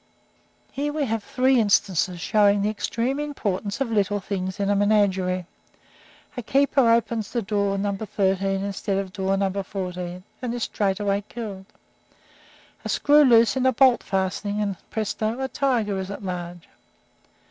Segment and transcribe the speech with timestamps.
[0.71, 5.45] Here we have three instances showing the extreme importance of little things in a menagerie.
[6.35, 7.95] A keeper opens door No.
[7.95, 9.51] 13 instead of door No.
[9.61, 11.67] 14, and is straightway killed.
[12.83, 15.39] A screw is loose in a bolt fastening, and, presto!
[15.39, 16.67] a tiger is at large.